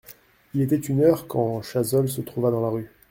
[0.55, 2.91] Il était une heure quand Chazolles se trouva dans la rue.